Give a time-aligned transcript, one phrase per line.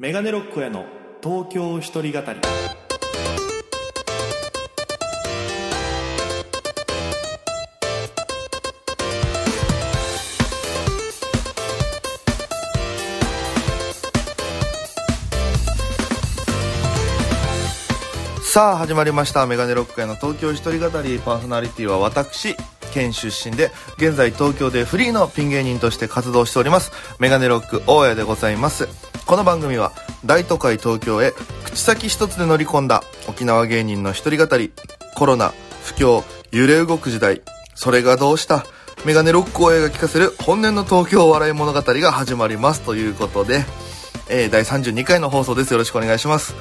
[0.00, 0.86] メガネロックへの
[1.22, 2.40] 東京一人語り。
[18.42, 19.46] さあ始まりました。
[19.46, 21.18] メガネロックへの東京一人語り。
[21.18, 22.56] パーソナリティは私
[22.94, 26.90] 県出身で現在東京でフリーのピン芸人として活動しております。
[27.18, 29.09] メガネロック大家でございます。
[29.30, 29.92] この番組は
[30.24, 31.32] 大都会東京へ
[31.64, 34.72] 口先一つで乗り込んだ沖縄芸人の一人語り
[35.14, 37.40] コロナ不況揺れ動く時代
[37.76, 38.64] それがどうした？
[39.06, 43.64] メガネロック大家が聞かせる本音の東京笑い物語が始まりますということで
[44.28, 45.70] えー、第32回の放送です。
[45.70, 46.56] よろしくお願いします。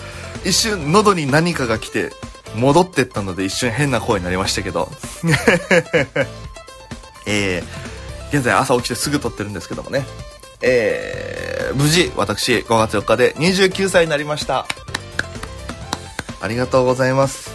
[0.45, 2.11] 一瞬喉に何かが来て
[2.55, 4.91] 戻ってったので一瞬変な声になりましたけど。
[7.25, 10.05] えー、現在朝起きてすぐ撮ってるんですけどもね。
[10.61, 14.65] えー、無事私5月4日で29歳になりました。
[16.41, 17.51] ありがとうございます。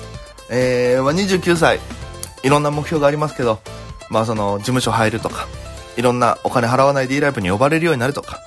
[0.51, 1.81] えー、まあ、29歳、
[2.43, 3.61] いろんな目標がありますけど、
[4.11, 5.49] まあその、事務所入るとか、
[5.97, 8.41] いろんなお金払わないでいいライブに呼ばれるようになるとか、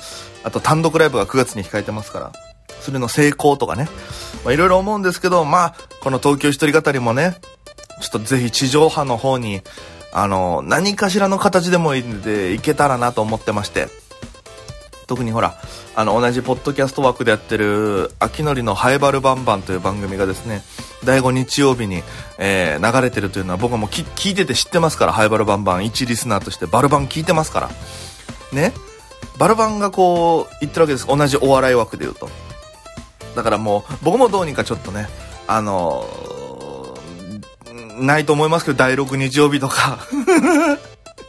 [0.43, 2.31] あと単独ライブが9月に控えてますから、
[2.81, 3.89] それの成功とかね、
[4.45, 7.35] まあ、いろいろ思うんですけど、まあ、この東京一人語りもね、
[8.01, 9.61] ちょっとぜひ地上波の方に、
[10.13, 13.87] あの、何かしらの形でもいいんで、いけたらなと思ってまして、
[15.07, 15.55] 特にほら、
[15.95, 20.63] あの、同じポッドキャスト枠でやってる、秋のりのハイバルバンバンという番組がですね、
[21.03, 22.03] 第5日曜日に、
[22.37, 27.69] えー、流れてるというのは僕はもう聞いてて知ってますから、ハイバルバンバン、一リスナーとしてバルバン聞いてますから。
[28.51, 28.73] ね。
[29.37, 32.29] バルバンがこう言ってるわけです同じお笑い枠で言うと
[33.35, 35.07] だからもう僕もどうにかちょっとね
[35.47, 39.99] あのー、ないと思いますけど第6日曜日とか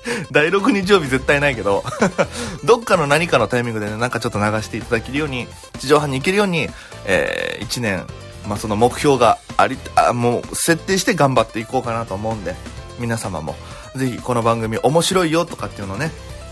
[0.31, 1.85] 第6日曜日絶対ないけど
[2.65, 6.69] どっかの何かのタイミングでねなんかちょっと流していただけるように地上波に行けるように、
[7.05, 8.07] えー、1年
[8.47, 12.55] まあ、その目標がありあもう設定して頑張っていこうかなと思うんで
[12.99, 13.57] 皆様も
[13.95, 16.11] ぜひこの番組面白いよとかっていうのをね、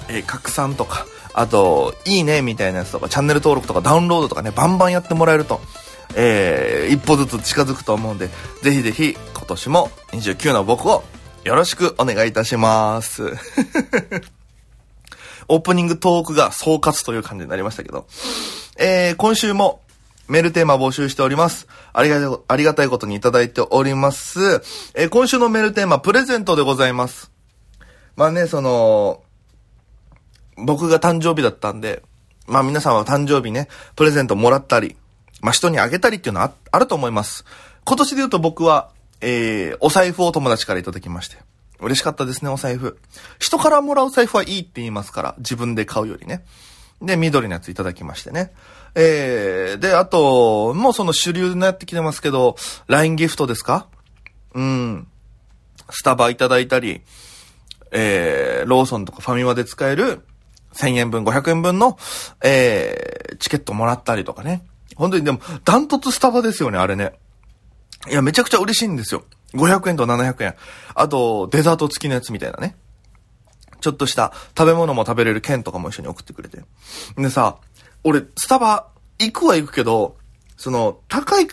[0.08, 1.06] えー、拡散とか
[1.38, 5.60] あと、いいねみたいなやつとか、チャンネル登録とかダウンロードとかね、バンバンやってもらえると、
[6.14, 8.30] えー、一歩ずつ近づくと思うんで、
[8.62, 11.04] ぜひぜひ、今年も29の僕を
[11.46, 13.22] よろしくお願いいたします。
[15.46, 18.08] オープニングトークが総括という感じになりましたけど、
[18.76, 19.80] えー、今週も
[20.26, 21.68] メールテーマ募集しております。
[21.92, 24.60] ありがた、ありがたいことにいただいております。
[24.94, 27.30] えー、今週のメールテーマ、プレゼントでございます。
[28.16, 29.22] まあね、その、
[30.56, 32.02] 僕が誕生日だったんで、
[32.48, 34.96] まあ皆さんは誕生日ね、プレゼントもらったり、
[35.42, 37.44] まあ人にあげたりっていうのはあると思います。
[37.84, 38.90] 今年で言うと僕は、
[39.20, 41.36] えー、お財布を友達からいただきまして。
[41.78, 42.98] 嬉しかったですね、お財布。
[43.38, 46.44] 人からもらう財布はいいって言いますから、自分で買うよりね。
[47.02, 48.52] で、緑のやついただきましてね。
[48.94, 52.56] えー、で、あと、もうその主流になってきてますけど、
[52.86, 53.88] LINE ギフトですか？
[54.54, 55.06] うん。
[55.90, 57.02] スタバいただいたり、
[57.90, 60.24] えー、ローソンとかファミマで使える、
[60.72, 61.98] 1000円分、500円分の、
[62.42, 64.64] えー、チケットもらったりとかね。
[64.94, 67.12] 本当にでも、ダントツスタバですよね、あれね。
[68.08, 69.24] いや、めちゃくちゃ嬉しいんですよ。
[69.54, 70.54] 500円と700円。
[70.94, 72.76] あと、デザート付きのやつみたいなね。
[73.80, 76.62] ちょっとした食べ物も食べれる券とかも一緒に送ってくれて。
[77.16, 77.58] でさ、
[78.04, 80.16] 俺、スタバ行くは行くけど、
[80.56, 81.48] その、高い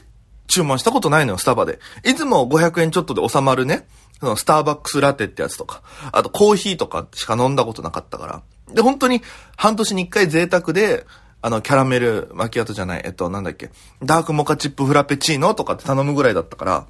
[0.47, 1.79] 注文したことないのよ、スタバで。
[2.03, 3.87] いつも500円ちょっとで収まるね。
[4.19, 5.81] そのスターバックスラテってやつとか、
[6.11, 8.41] あとコーヒーとかしか飲んだことなかったから。
[8.73, 9.21] で、本当に
[9.57, 11.05] 半年に一回贅沢で、
[11.45, 13.69] あの、キャラメルマキアトじゃない、えっと、なんだっけ、
[14.01, 16.85] ダークモカチップフラペチーノとかって頼むぐらいだったから、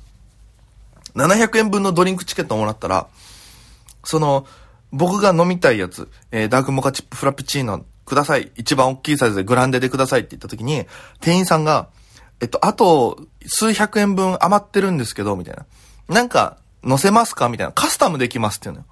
[1.16, 3.08] 700円分のドリンクチケットをもらったら、
[4.03, 4.46] その、
[4.91, 8.52] 僕が飲みたいやつ、えー、ダークモカチップフラペチーノください。
[8.56, 10.85] 一番大きいサイズでグランデでくださいって言った時に、
[11.20, 11.90] 店員さんが、
[12.40, 15.66] えっと、あと、数百円分余ってるんですけど、みたいな。
[16.09, 17.50] なんか、乗せますか？
[17.50, 17.74] みたいな。
[17.74, 18.85] カスタムできますっていうのよ。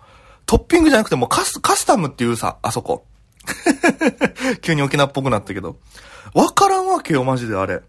[0.47, 3.05] トッピングじゃなくてもカス、カスタムっていうさ、あそこ。
[4.61, 5.77] 急に沖縄っぽくなったけど。
[6.33, 7.81] わからんわけよ、マジであれ。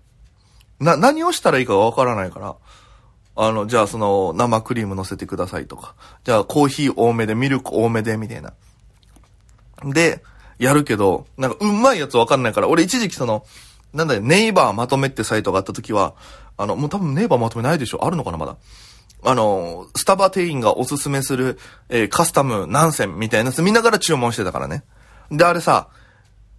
[0.80, 2.56] な、何をしたらいいかわからないから。
[3.34, 5.94] あの、じゃあその、生クリーム乗せてくださいとか。
[6.24, 8.52] じゃあコーヒー多めで、ミルク多めで、みたいな。
[9.84, 10.22] で、
[10.58, 13.44] やるけど、なんか、うまいやつわかんないから、俺一時期その、
[13.92, 16.14] なんだよ、ネイバーまとめってサイトがあった時は、
[16.56, 18.56] あの、もう多分ネイバーまとめないでしょあるのかな、まだ。
[19.24, 21.58] あの、スタバ店員がおすすめする、
[21.88, 24.84] えー、カスタム何選みたいなやつ見ながら注文してたからね。
[25.32, 25.88] で、あれさ、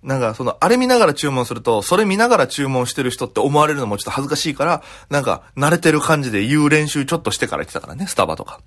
[0.01, 8.59] なんか、その、あれ見ながら注文すると、それ見ながら注文してる人って思われるのもちょっと恥ずかしいから、なんか、慣れてる感じで言う練習ちょっとしてから来たからね、スタバとか。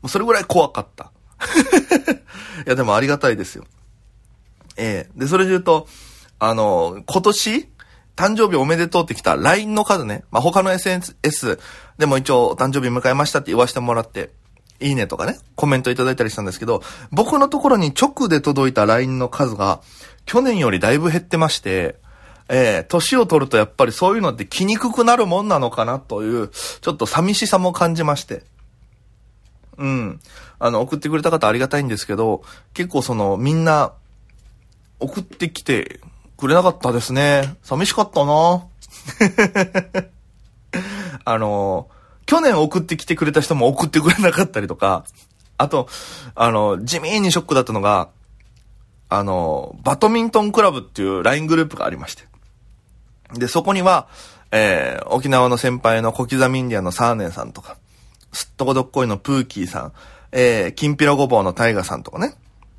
[0.00, 1.12] もうそれぐらい怖かった。
[2.66, 3.64] いや、でもありがたいですよ。
[4.76, 5.86] ええー、で、それで言うと、
[6.40, 7.68] あの、今年、
[8.16, 10.24] 誕生日おめでとうって来た LINE の数ね。
[10.30, 11.58] まあ、他の SNS
[11.98, 14.30] でも一応誕生日迎えましたって言わせてもらって、
[14.82, 19.80] いいねとかね、コメントいただいたりしたんですけど、僕のところに直で届いた LINE の数が、
[20.26, 21.96] 去年よりだいぶ減ってまして、
[22.48, 28.42] えー、年を取るとやっぱりそういうのって来にくくなるもんなのかなという、ちょっと寂しさも感じまして。
[29.78, 30.20] うん。
[30.58, 32.42] あの、送ってくれた方ありがたいんですけど、
[32.74, 33.92] 結構その、みんな、
[35.00, 36.00] 送ってきて
[36.36, 37.56] くれなかったですね。
[37.62, 38.64] 寂しかったな
[41.24, 41.88] あの、
[42.32, 45.04] 去年送ってきてくれた人も送ってくれなかったりとか、
[45.58, 45.86] あと、
[46.34, 48.08] あの、地味にショックだったのが、
[49.10, 52.24] あの、バドミントンクラブっていう LINE グループがありまして。
[53.34, 54.08] で、そこには、
[54.50, 57.76] えー、沖縄の先輩の小刻みインディアンのサーネンさんとか、
[58.32, 59.92] すっとこどっこいのプーキーさん、
[60.32, 62.32] えー、きんぴらごぼうのタイガさんとかね。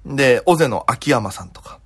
[0.04, 1.78] で、尾瀬の秋山さんとか、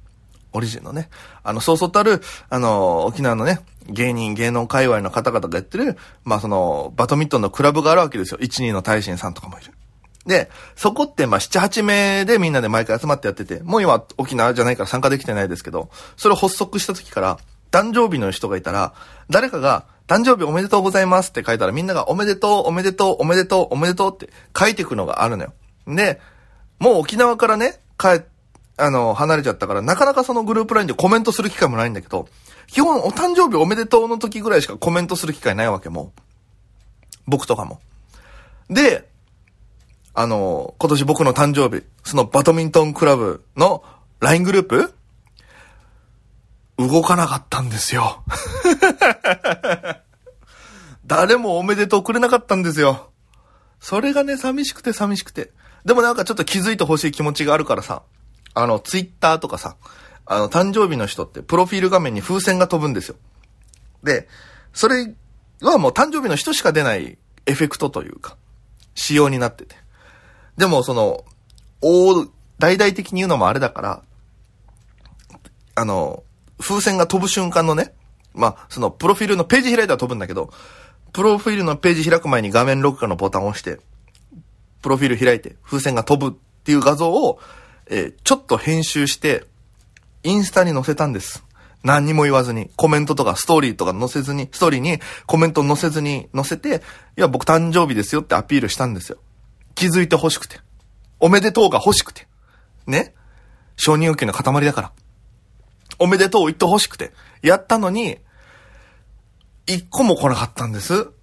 [0.53, 1.09] オリジンのね、
[1.43, 8.39] あの、そうそうたる、あの、沖縄のね、芸人、芸能界隈の方々がやってる、まあその、バドミントンのクラブがあるわけですよ。
[8.39, 9.73] 1、2の大臣さんとかもいる。
[10.25, 17.37] で、そこってまあ7、8名でみんなで毎回集まってやってて、もう今沖縄じゃないから参加できてないですけど、それを発足した時から、
[17.71, 18.93] 誕生日の人がいたら、
[19.29, 25.53] 誰かが、誕生日おめでとうございますって書いたらみんながおめでとう、おめでとう、おめでとう、おめでとうって書いていくのがあるのよ。
[25.87, 26.19] で、
[26.79, 28.36] もう沖縄からね、帰って、
[28.77, 32.27] あの、離れちゃったから、なかなかそのグループラインでコメントする機会もないんだけど、
[32.67, 36.13] 基本お誕生日おめでとうの時ぐらいしかコメントする機会ないわけも。
[37.25, 37.79] 僕とかも。
[38.69, 39.09] で、
[40.13, 43.83] あの、今年僕の誕生日、そのバドミントンクラブの
[44.19, 44.93] LINE グループ
[46.77, 48.23] 動かなかったんですよ。
[51.05, 53.11] 誰もおめでとうくれなかったんですよ。
[53.79, 55.51] それがね、寂しくて寂しくて。
[55.85, 58.03] でもなんかちょっと気づいてほしい気持ちがあるからさ、
[58.57, 59.77] あの、ツイッターとかさ、
[60.25, 63.15] あの、誕生日の人って、プロフィール画面に風船が飛ぶんですよ。
[64.03, 64.27] で、
[64.73, 65.13] それ
[65.61, 68.35] はもう誕生日の人しか出ないエフェクトというか、
[68.95, 69.75] 仕様になってて。
[70.57, 71.23] でも、その、
[71.81, 72.25] 大、
[72.57, 74.03] 大々的に言うのもあれだから、
[75.75, 76.23] あの、
[76.59, 77.93] 風船が飛ぶ瞬間のね、
[78.33, 80.51] まあ、その、プロフィールのページ開いたら飛ぶんだけど、
[81.13, 83.79] プロフィールのページ開く前に画面録画のボタンを押して、
[84.81, 87.39] プロフィール開いて、風船が飛ぶっていう画像を、
[87.89, 89.45] えー、ちょっと編集して、
[90.23, 91.43] インスタに載せたんです。
[91.83, 96.81] 何にも言わずに、コメントとかストーリーとか載せずに、ストーリーにコメント載せずに載せて、
[97.17, 99.17] いや、僕誕生日ですよってアピールしたんですよ。
[99.75, 100.59] 気づいて欲しくて。
[101.19, 102.27] おめでとうが欲しくて。
[102.85, 103.13] ね
[103.75, 104.91] 承認欲求の塊だから。
[105.99, 107.11] おめでとう言ってほしくて、
[107.41, 108.17] やったのに、
[109.65, 111.09] 一個も来なかったんです。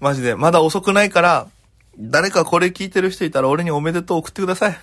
[0.00, 1.48] マジで、まだ遅くないから、
[1.98, 4.76] 誰かこれ聞いてる人いたら俺におめでとう送ってください。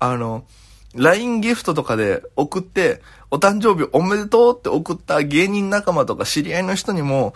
[0.00, 0.44] あの、
[0.94, 7.34] LINE ギフトとかで送って、お誕生日おめでとうって送った芸人仲間とか知り合いの人にも、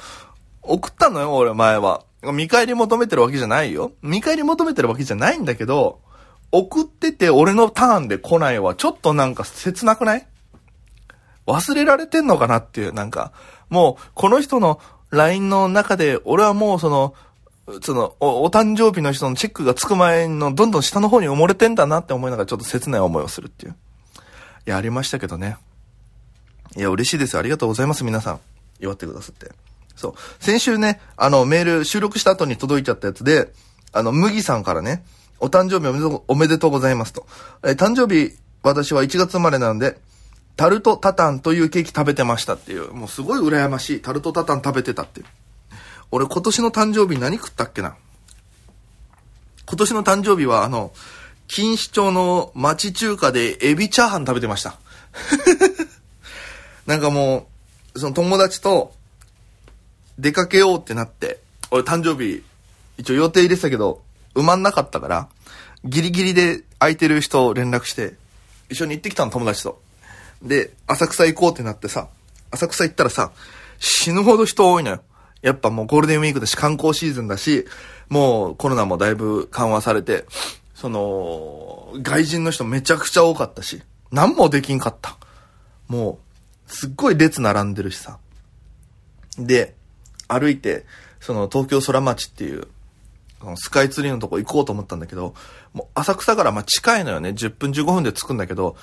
[0.63, 2.03] 送ったのよ、俺前は。
[2.33, 3.93] 見返り求めてるわけじゃないよ。
[4.01, 6.01] 見返り求めてるわけじゃないんだけど、
[6.53, 10.27] 送ってて俺のターンで来ないはちょっとなんか切なくない？
[11.47, 13.33] 忘れられてんのかなっていう、なんか、
[13.69, 14.81] もう、この人の
[15.13, 17.15] LINE の中で、俺はもうその、
[17.83, 23.77] そのお、お誕生日の人のチェックがつく前のどんどん下の方に埋もれてんだなって思いながらちょっと切ない思いをするっていう。
[24.67, 25.59] いや、ありましたけどね。
[26.77, 27.39] いや、嬉しいです。
[27.39, 28.41] ありがとうございます、皆さん。
[28.81, 29.53] 祝ってくださって。
[29.95, 30.15] そう。
[30.41, 33.53] 先週ね、あの、メール収録した後に届いちゃったやつで、
[33.93, 35.05] あの、麦さんからね、
[35.39, 37.27] お誕生日おめでとうおめでとうございますと。
[37.65, 38.33] え、誕生日、
[38.63, 39.99] 私は1月生まれなんで、
[40.57, 44.01] タルトタタンというケーキ食べてましたっていう、もうすごい羨ましい。
[44.01, 45.27] タルトタタン食べてたっていう。
[46.11, 47.97] 俺今年の誕生日何食ったっけな？
[49.67, 50.93] 今年の誕生日はあの、
[51.49, 54.79] 錦糸町の町中華でエビチャーハン食べてました。
[56.87, 57.49] なんかも
[57.95, 58.95] う、その友達と
[60.19, 61.41] 出かけようってなって、
[61.71, 62.43] 俺誕生日、
[62.99, 64.03] 一応予定入れてたけど、
[64.35, 65.29] 埋まんなかったから、
[65.85, 68.15] ギリギリで空いてる人を連絡して、
[68.71, 69.82] 一緒に行ってきたの、友達と。
[70.43, 72.09] で、浅草行こうってなってさ、
[72.51, 73.33] 浅草行ったらさ、
[73.79, 75.03] 死ぬほど人多いのよ。
[75.41, 77.67] やっぱもうゴールデンウィークだし、観光シーズンだし、
[78.09, 80.25] もうコロナもだいぶ緩和されて、
[80.75, 85.17] その、外人の人めちゃくちゃ多かったし、何もできんかった。
[85.89, 86.21] も
[86.69, 88.19] う、すっごい列並んでるしさ。
[89.39, 89.75] で、
[90.29, 90.85] 歩いて、
[91.21, 92.69] その東京空町っていう、
[93.57, 95.35] スカイツリーのとこ行こうと思ったんだけど、
[95.73, 97.31] もう浅草からまあ近いのよね。
[97.31, 98.77] 10分15分で着くんだけど、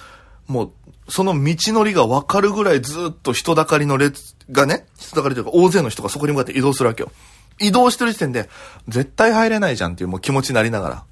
[0.50, 0.72] もう、
[1.08, 7.12] その道のりがわかるぐらいずっと人だかりの列がね、人だかりというか大勢の人がそこに向かって移動するわけよ。
[7.60, 8.50] 移動してる時点で、
[8.88, 11.04] 絶対入れないじゃんっていうもう気持ちになりながら。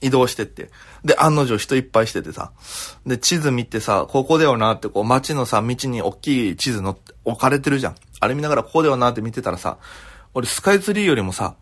[0.00, 0.70] 移動してって。
[1.04, 2.50] で、案の定人いっぱいしててさ。
[3.06, 7.94] で、地図見てさ、ここだよなって、こう街のさ、道に大きい地図の置かれてるじゃん。
[8.20, 9.78] あれ見ながらここだよなって見てたらさ、
[10.34, 11.54] 俺スカイツリーよりもさ、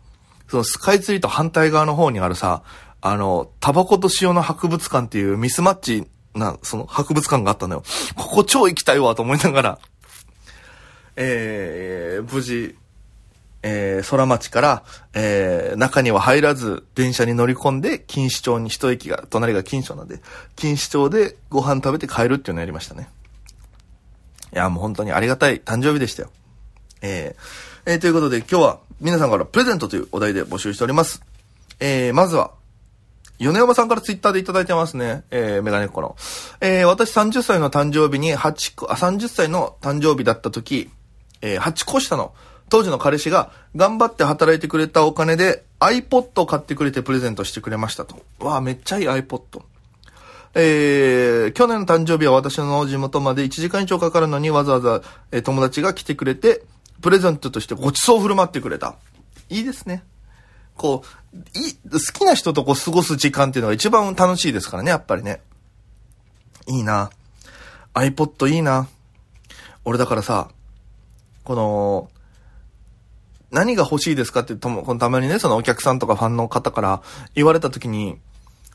[0.47, 2.63] そのスカイツリーと反対側の方にあるさ、
[3.01, 7.83] あの、タバコと塩の博物館っていうミスマッチな、その博物館があったのよ。
[8.15, 9.79] ここ超行きたいわと思いながら、
[11.15, 12.75] えー、無事、
[13.63, 14.83] えー、空町から、
[15.13, 20.21] えー、中には入らず、電車に乗り込んで、錦糸町に一駅が、隣が錦糸町なんで、
[20.57, 23.09] 錦糸町でご飯食べて帰るっていうのをやりましたね。
[24.53, 26.29] いや、もう本当にありがたい誕生日でしたよ。
[27.01, 31.21] えー、えー、ということで今日は皆さんからプレゼントというお題で募集しております。
[31.79, 32.51] えー、まずは、
[33.41, 35.23] 米山さんからツイッターでいただいてますね。
[35.31, 36.15] えー、メガネっ子の。
[36.61, 40.91] えー、私30歳の誕生日に8個、あ、30歳の誕生日だった時、
[41.41, 42.33] えー、8個下の
[42.69, 48.15] 当時の彼氏が頑張って働いてくれたお金で iPod を買ってくれてプレゼントしてくれましたと。
[48.39, 49.63] わあ、めっちゃいい iPod。
[50.53, 56.61] えー、去年の誕生日は私の地元まで1時間以上かかるのにわざわざ、えー友達が来てくれて、
[57.01, 58.95] プレゼントとしてごちそうを振る舞ってくれた。
[59.49, 60.03] いいですね。
[60.75, 65.41] こう、い、好きな人とこう過ごす時間っていうのが一番楽しいですからね、やっぱりね。
[66.67, 67.09] いいな。
[67.93, 68.87] iPod いいな。
[69.85, 70.49] 俺だからさ、
[71.43, 72.09] この、
[73.51, 77.01] 何が欲しいですかってとも、このたまにね、そのお客さんとかファンの方から
[77.35, 78.17] 言われた時に、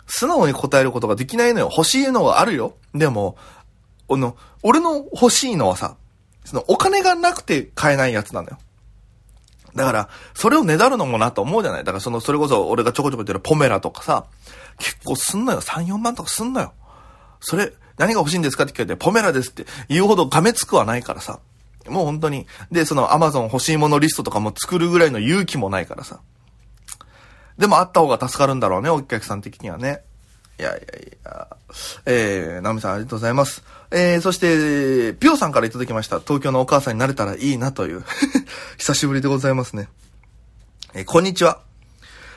[0.07, 1.71] 素直に答えることができないのよ。
[1.71, 2.77] 欲しいのはあるよ。
[2.95, 3.37] でも、
[4.09, 5.97] あの、俺の欲しいのはさ、
[6.45, 8.59] そのお金がなくて買えないやつなのよ。
[9.77, 14.25] だから、それをねだるのもなと思うじゃないだからその、それこそ俺がちょこちょこ言ってるポメラとかさ、
[14.79, 15.61] 結構すんのよ。
[15.61, 16.73] 3、4万とかすんのよ。
[17.41, 21.41] それ、何が欲しいんですかって聞かれて、ポメラですって言うほどがめつくはないからさ。
[21.89, 22.47] もう本当に。
[22.73, 26.21] で、そのアマゾン欲しいものリストとかも作るぐらいの勇気もないからさ。
[27.59, 30.03] でもあった方が助かるんだろうね、お客さん的にはね。
[30.59, 31.57] いやいやいや。
[32.07, 33.63] えー、ナミさんありがとうございます。
[33.91, 36.21] えー、そして、ピオさんからいただきました。
[36.21, 38.05] 東京のお母さんになれたらいいなという。
[38.79, 39.89] 久しぶりでございますね。
[40.95, 41.61] えーこんにちは。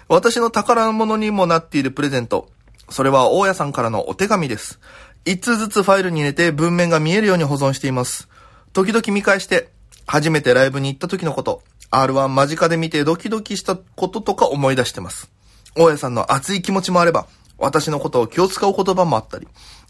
[0.07, 2.49] 私の宝物にもなっているプレゼント。
[2.89, 4.79] それは大家さんからのお手紙です。
[5.25, 8.27] 一通ずつファイルに入れて文面が見えるように保存しています。
[8.73, 9.69] 時々見返して、
[10.07, 15.29] 初めてライブに行った時のこと、R1 間近で見てドキドキしたこととか思い出してます。
[15.75, 17.27] 大家さんの熱い気持ちもあれば、
[17.57, 19.47] 私のことを気を使う言葉もあったり、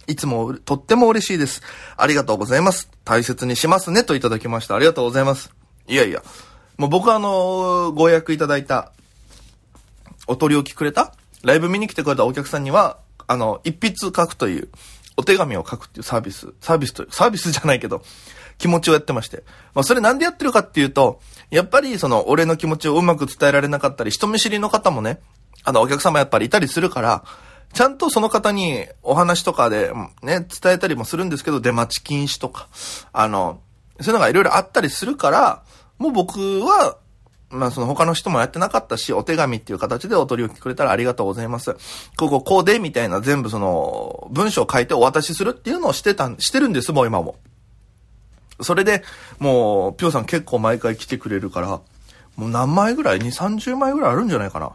[0.10, 1.62] いつもとっても嬉しいです。
[1.96, 2.90] ありがとうございます。
[3.06, 4.76] 大切にしますねといただきました。
[4.76, 5.54] ありがとうございます。
[5.88, 6.24] いやいや、
[6.78, 8.92] もう僕はあの、ご予約いただいた
[10.28, 11.14] お取り置きくれた
[11.44, 12.98] ライブ見に来てくれたお客さんには、
[13.28, 14.70] あの、一筆書くという、
[15.16, 18.02] お手紙を書くっていうサービス、サービスという、サービスじゃないけど、
[18.58, 19.44] 気持ちをやってまして。
[19.74, 25.20] まあ、それなんでやってるかっていうと、やっぱりその、俺の気持ちをうまく伝えられなかったり、人見知りの方もね、
[25.64, 27.24] あの、お客様やっぱりいたりするから、
[27.74, 29.92] ちゃんとその方にお話とかで、
[30.24, 32.68] ね、伝えたりもするんですけど、出待ち禁止とか、
[33.14, 33.62] あの、
[34.02, 35.64] そういうのがいろいろあったりするから、
[35.98, 36.98] もう僕は、
[37.50, 41.76] まあその他の人もやってなかったし、お手紙っていう形でお取り置きくれたらありがとうございます。
[42.18, 47.36] こここうで、みたいな全部その、文章を書いてお渡しするっていうのをしてたん、してるんです、もう今も。
[48.62, 49.04] それで、
[49.40, 54.72] もう、ぴょうさん結構毎回来てくれるから、もう何枚ぐらい ?2、30枚ぐらいあるんじゃないかな。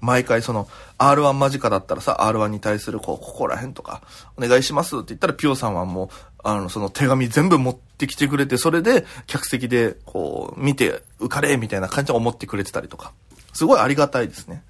[0.00, 4.02] 毎回その、R1 間近だったらさ、R1 に対するこう、ここら辺とか、
[4.36, 6.08] お願いしますって言ったら、ピオさんはもう、
[6.44, 13.12] あの、その手紙全部持ってきてくれて、それで、客席で、こう、見て、浮かれみたいな感じで思ってくれてたりとか。
[13.52, 14.62] すごいありがたいですね。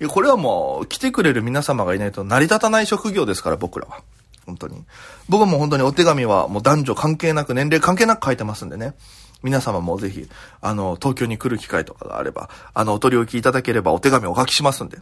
[0.00, 4.02] いや、これはもう、来てくれる皆様がいないと成り立たない職業ですから、僕らは。
[4.46, 4.84] 本当に。
[5.28, 8.94] 僕も本当にお手紙はもう男女関係なく、年齢関係なく書いてますんでね。
[9.42, 10.28] 皆様もぜひ、
[10.60, 14.98] あの、東京に来る機会とかがあれば、あの、お取り置きいただければお手紙お書きしますんで。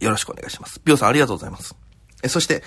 [0.00, 0.80] よろしくお願いします。
[0.80, 1.74] ピオさんありがとうございます。
[2.22, 2.62] え、そして、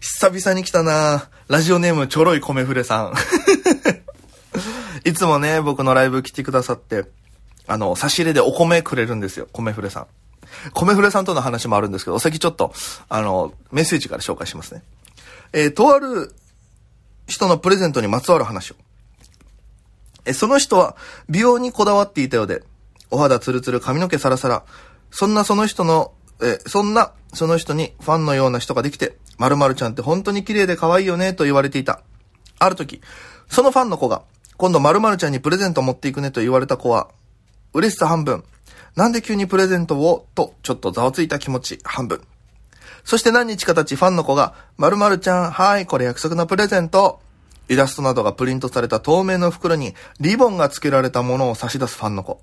[0.00, 3.14] 久々に来たなラジオネームちょろい米フレさん。
[5.04, 7.04] いつもね、僕のライブ来てくださって、
[7.66, 10.06] あの、差し入れでお米くれるんですよ、米フレさん。
[10.72, 12.72] 米フレさんとの話もあるんですけど、お先ちょっと、
[13.08, 14.82] あの、メッセージから紹介しますね。
[15.52, 16.34] えーとある
[17.26, 18.76] 人のプレゼントにまつわる話を。
[20.24, 20.96] え、その人は
[21.28, 22.62] 美容にこだわっていたようで、
[23.10, 24.64] お肌ツルツル髪の毛サラサラ。
[25.10, 26.12] そんなその人の、
[26.42, 32.00] え、そんなその人にファンのような人ができて、〇〇ちゃんって本当に綺麗で可愛いよねと言われていた。
[32.58, 33.00] ある時、
[33.48, 34.22] そのファンの子が、
[34.56, 37.08] 今度〇〇ちゃんにプレゼント持っていくねと言われた子は、
[37.72, 38.44] 嬉しさ半分。
[38.96, 40.28] なんで急にプレゼントを？
[40.36, 42.22] と、ちょっとざわついた気持ち半分。
[43.02, 47.20] そして何日か経ちファンの子が、〇〇ちゃん、はい、これ約束のプレゼント。
[47.68, 52.40] イラストなどがプリントされた透明の袋にリボンが付けられたものを差し出すファンの子。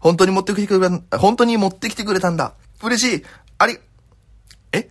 [0.00, 2.54] 本当に持ってきてくれ、本当に持ってきてくれたんだ。
[2.82, 3.24] 嬉しい。
[3.58, 3.78] あり、
[4.72, 4.90] え？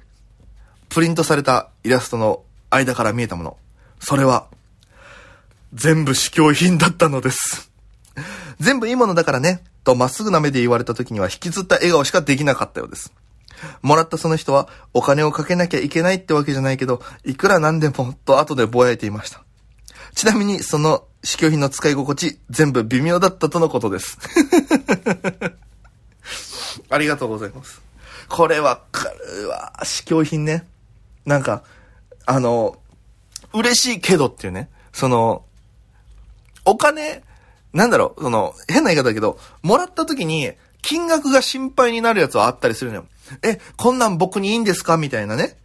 [0.89, 3.58] プリントされたイラストの間から見えたもの。
[4.00, 4.48] それは、
[5.74, 7.72] 全部試供品だったのです。
[8.60, 13.13] 全部いいものだからね、とまっすぐな目で言われた時には引きずった笑顔しかできなかったようです。
[13.82, 19.44] もらったその人はお金をかけなきゃいけないってわけじゃないけど、いくらなんでも、と後でぼやいていました。
[20.15, 24.17] ちなみにその試供品の使い心地、全部微妙だったとのことです。
[26.89, 27.82] ありがとうございます。
[28.29, 29.74] これわかるわ。
[29.84, 30.65] 試供品ね。
[31.25, 31.63] なんか、
[32.25, 32.77] あの、
[33.53, 34.70] 嬉しいけどっていうね。
[34.91, 35.46] その、
[36.65, 37.24] お金、
[37.74, 43.05] なんだろう、その、変な言い方だけど、もらった時に、金額が心配になるやつはあったりするのよ。
[43.41, 44.98] え、こんなん僕にいいんですか？
[44.98, 45.58] みたいなね。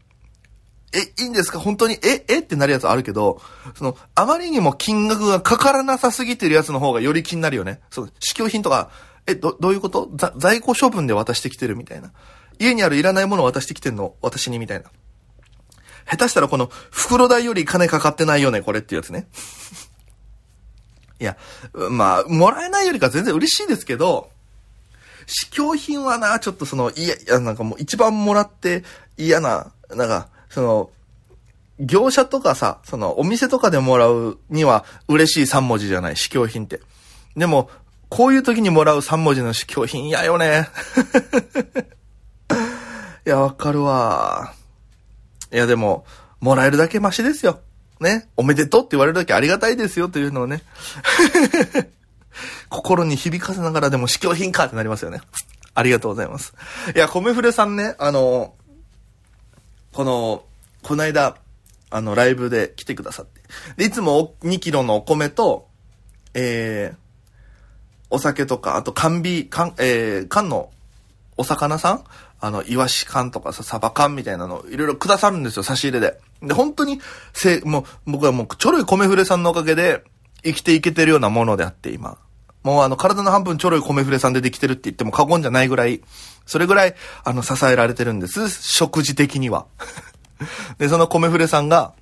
[0.92, 1.58] え、いいんですか？
[1.58, 1.94] 本当に？
[2.02, 3.40] え、えってなるやつあるけど、
[3.76, 7.80] その、あまりにも金額がかからなさすぎてるやつの方がより気になるよね。
[7.90, 8.90] そう、試供品とか、
[9.26, 10.10] え、ど、どういうこと？
[10.36, 12.12] 在庫処分で渡してきてるみたいな。
[12.58, 14.14] 家にあるいらないものを渡してきてんの？
[14.22, 14.90] 私にみたいな。
[16.10, 19.28] 下手したらこの袋代より金かかってないよね、これっていうやつね。
[21.20, 21.36] いや、
[21.90, 24.30] まあ、もらえないよりか全然嬉しいですけど、
[25.26, 28.84] 試供品はな、ちょっとその、いや、いや、なんかもう一番もらって
[29.18, 30.90] 嫌な、なんか、その、
[31.80, 36.80] 業者とかさ、その、お店とかでもらうには嬉しい3文字じゃない、試供品って。
[37.36, 37.70] でも、
[38.08, 40.68] こういう時にもらう3文字の試供品嫌よね。
[43.26, 44.54] いや、わかるわ。
[45.52, 46.04] いや、でも、
[46.40, 47.60] もらえるだけマシですよ。
[48.00, 48.28] ね。
[48.36, 50.62] おめでとうって言われるだけありがたいですよというのをね。
[52.70, 55.20] 心に響かせながらでも試供品かってなりますよね。
[55.74, 56.54] ありがとうございます。
[56.94, 58.54] いや、米フレさんね、あの、
[59.98, 60.44] この、
[60.84, 61.34] この間、
[61.90, 63.40] あの、ライブで来てくださって。
[63.78, 65.66] で、いつも2キロのお米と、
[66.34, 66.96] えー、
[68.08, 70.70] お酒とか、あと缶ビ缶、えー、缶の
[71.36, 72.04] お魚さん？
[72.38, 76.20] あの、イワシ缶とかさ、サバ缶みたいなの、いろいろくださるんですよ、差し入れで。
[76.42, 77.00] で、本当に、
[77.32, 80.04] せ、もう、僕はもう、ちょろい米フレさんのおかげで、
[80.44, 82.18] 生きていけてるようなものであって、今。
[82.62, 86.02] もうあの、体の半分ちょろい米フレさんでできてるって言っても過言じゃないぐらい、
[86.48, 88.48] それぐらい、あの、支えられてるんです。
[88.48, 89.66] 食事的には。
[90.78, 91.92] で、その米フレさんが、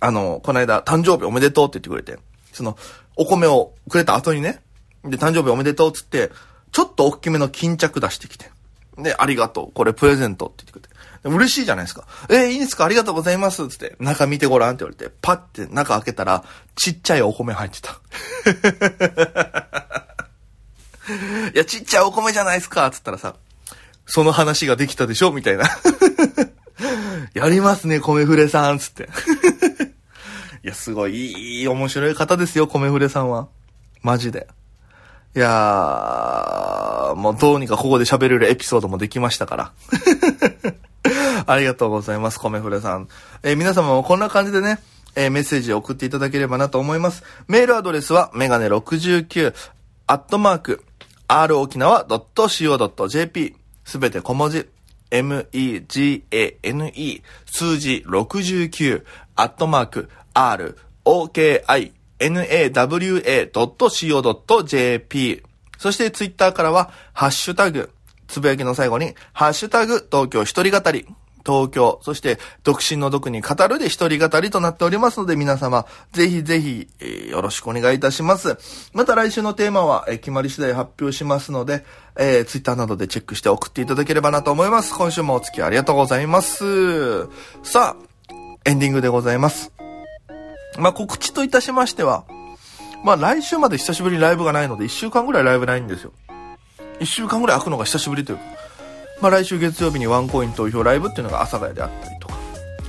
[0.00, 2.76] あの、この間、誕生日おめでとうって言ってくれて、その、
[3.16, 4.62] お米をくれた後にね、
[5.04, 6.30] で、誕生日おめでとうっつって、
[6.72, 8.50] ちょっと大きめの巾着出してきて、
[8.98, 9.72] で、ありがとう。
[9.72, 10.92] これプレゼントって言ってくれて。
[11.24, 12.04] 嬉しいじゃないですか。
[12.28, 12.84] えー、いいんですか？
[12.84, 13.66] ありがとうございます。
[13.68, 18.00] つって、中見てごらんって言われて、パッて中開けたら、ちっちゃいお米入ってた。
[21.54, 23.34] いや、ちっちゃいお米じゃないですかつったらさ、
[24.06, 25.64] その話ができたでしょみたいな。
[27.34, 29.08] やりますね、米フレさんつって。
[30.64, 33.48] いや、すごい、いい、面白い方ですよ、米フレさんは。
[34.02, 34.46] マジで。
[35.34, 39.72] いやー、もうどうにかここで喋れるエピソードもできましたから。
[41.46, 43.08] ありがとうございます、米フレさん。
[43.42, 44.78] えー皆様もこんな感じでね、
[45.16, 47.22] えーメッセージを送っていただければなと思います。
[47.48, 49.54] メールアドレスは、メガネ69、
[50.06, 50.84] アットマーク、
[51.32, 54.68] rokinawa.co.jp、すべて小文字、
[55.10, 62.72] m-e-g-a-n-e、数字69、アットマーク、r, o-k-i, nawa.co.jp。
[65.78, 67.90] そしてツイッターからは、ハッシュタグ、
[68.28, 71.06] つぶやきの最後に、ハッシュタグ、東京一人語り。
[71.44, 78.56] 東京、そして、独身の毒に語るで一人語りとなっておりますので、皆様、ぜひぜひ、えーよろしくお願いいたします。
[78.92, 81.84] また来週のテーマは、えー決まり次第発表しますので、
[82.16, 84.94] えー、ツイッターなどでチェックして送っていただければなと思います。
[84.94, 87.26] 今週もお付き合いありがとうございます。
[87.62, 89.72] さあ、エンディングでございます。
[90.78, 92.24] まあ、告知といたしましては、
[93.04, 96.12] まあ、来週まで久しぶりにライブがないので、1週間ぐらいライブないんですよ。
[97.00, 98.61] 1週間ぐらい開くのが久しぶりというか。
[99.22, 102.34] まあ、来週月曜日にワンコイン投票ライブっていうのが阿佐ヶ谷であったりとか。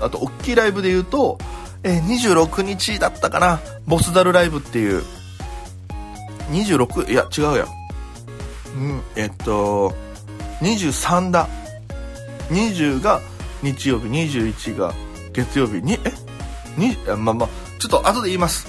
[0.01, 1.37] あと、大きいライブで言うと、
[1.83, 5.03] えー26日だったかな、ボスダルライブっていう、
[6.49, 7.67] 26、いや、違うや。
[8.75, 9.93] うん、えっと、
[10.61, 11.47] 23だ。
[12.49, 13.21] 20が
[13.61, 14.93] 日曜日、21が
[15.33, 16.33] 月曜日に、え？
[16.77, 18.67] に、あまあまあ、ちょっと後で言います。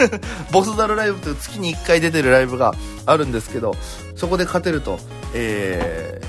[0.52, 2.74] ボスダルライブという月に1回出てるライブが
[3.06, 3.74] あるんですけど、
[4.16, 4.98] そこで勝てると、
[5.34, 6.26] えー、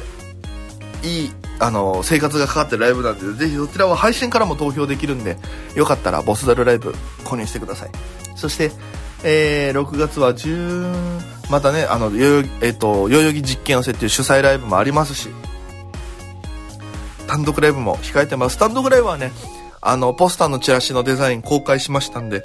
[1.07, 5.37] いい、あの、生活がかかってるライブなんで、ぜひそちらは配信からも投票できるんで、
[5.75, 6.91] よかったらボスダルライブ
[7.23, 7.89] 購入してください。
[8.35, 8.71] そして、
[9.23, 15.29] えー、6月は10、またね、あの、よよ、えっ、と、代々木実験をせっていう主催ライブもありますし、
[17.27, 18.57] 単独ライブも控えてます。
[18.57, 19.31] 単独ライブはね、
[19.81, 22.43] あの、ポスターのチラシのデザイン公開しましたんで、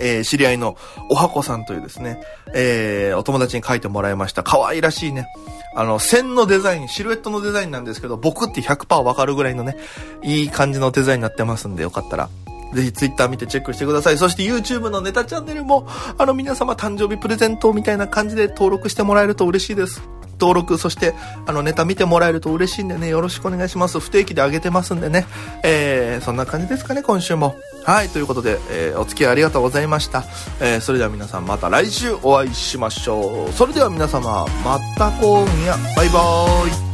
[0.00, 0.76] えー知り合いの
[1.10, 2.22] おはこさんというですね、
[2.54, 4.42] えーお友達に書いてもらいました。
[4.42, 5.26] 可愛らしいね、
[5.74, 9.76] あの、線のデザイン、シルエットのデザインなんですけど、僕って100%わかるぐらいのね、
[10.22, 12.28] いい感じのデザインになってますんで、よかったら、
[12.72, 14.18] ぜひ Twitter 見てチェックしてください。
[14.18, 15.86] そして YouTube のネタチャンネルも、
[16.18, 20.02] あの皆様誕生日プレゼントみたいな感じで登録してもらえると嬉しいです。
[20.40, 21.14] 登録、そして、
[21.46, 24.00] あの、ネタ見てもらえると嬉しいんでね、よろしくお願いします。
[24.00, 25.26] 不定期で上げてますんでね。
[25.62, 27.56] えー、そんな感じですかね、今週も。
[27.84, 30.24] はい、ということで、えー、お付き合いありがとうございました。
[30.60, 33.52] えー、それでは皆さんまた来週お会いしましょう。
[33.52, 36.89] それでは皆様、また今夜、バイバーイ。